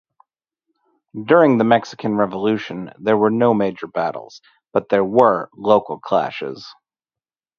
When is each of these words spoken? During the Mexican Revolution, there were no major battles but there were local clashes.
During 1.25 1.59
the 1.59 1.63
Mexican 1.63 2.15
Revolution, 2.15 2.91
there 2.97 3.15
were 3.17 3.29
no 3.29 3.53
major 3.53 3.85
battles 3.85 4.41
but 4.73 4.89
there 4.89 5.05
were 5.05 5.51
local 5.53 5.99
clashes. 5.99 6.67